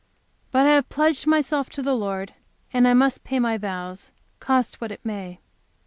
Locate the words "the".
1.83-1.93